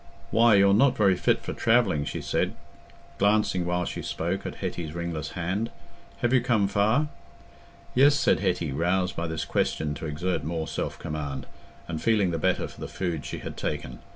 "Why, 0.31 0.55
you're 0.55 0.73
not 0.73 0.97
very 0.97 1.15
fit 1.15 1.43
for 1.43 1.53
travelling," 1.53 2.05
she 2.05 2.21
said, 2.21 2.55
glancing 3.19 3.67
while 3.67 3.85
she 3.85 4.01
spoke 4.01 4.47
at 4.47 4.55
Hetty's 4.55 4.95
ringless 4.95 5.33
hand. 5.33 5.69
"Have 6.21 6.33
you 6.33 6.41
come 6.41 6.67
far?" 6.67 7.09
"Yes," 7.93 8.15
said 8.15 8.39
Hetty, 8.39 8.71
roused 8.71 9.15
by 9.15 9.27
this 9.27 9.45
question 9.45 9.93
to 9.93 10.07
exert 10.07 10.43
more 10.43 10.67
self 10.67 10.97
command, 10.97 11.45
and 11.87 12.01
feeling 12.01 12.31
the 12.31 12.39
better 12.39 12.67
for 12.67 12.81
the 12.81 12.87
food 12.87 13.25
she 13.25 13.41
had 13.45 13.55
taken. 13.55 13.99